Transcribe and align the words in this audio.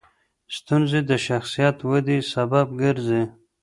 ستونزې 0.55 0.99
د 1.09 1.11
شخصیت 1.27 1.77
ودې 1.89 2.17
سبب 2.33 2.67
ګرځي. 2.81 3.23